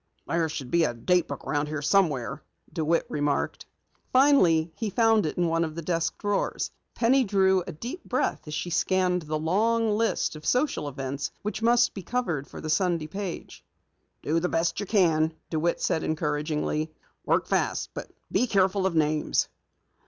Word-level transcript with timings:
"There 0.27 0.49
should 0.49 0.71
be 0.71 0.83
a 0.83 0.95
date 0.95 1.27
book 1.27 1.45
around 1.45 1.67
here 1.67 1.83
somewhere," 1.83 2.41
DeWitt 2.73 3.05
remarked. 3.07 3.67
Finally 4.11 4.71
he 4.75 4.89
found 4.89 5.27
it 5.27 5.37
in 5.37 5.45
one 5.45 5.63
of 5.63 5.75
the 5.75 5.83
desk 5.83 6.17
drawers. 6.17 6.71
Penny 6.95 7.23
drew 7.23 7.61
a 7.67 7.71
deep 7.71 8.03
breath 8.03 8.47
as 8.47 8.55
she 8.55 8.71
scanned 8.71 9.21
the 9.21 9.37
long 9.37 9.91
list 9.91 10.35
of 10.35 10.43
social 10.43 10.89
events 10.89 11.29
which 11.43 11.61
must 11.61 11.93
be 11.93 12.01
covered 12.01 12.47
for 12.47 12.59
the 12.59 12.67
Sunday 12.71 13.05
page. 13.05 13.63
"Do 14.23 14.39
the 14.39 14.49
best 14.49 14.79
you 14.79 14.87
can," 14.87 15.35
DeWitt 15.51 15.79
said 15.79 16.01
encouragingly. 16.03 16.91
"Work 17.23 17.45
fast, 17.45 17.91
but 17.93 18.09
be 18.31 18.47
careful 18.47 18.87
of 18.87 18.95
names." 18.95 19.49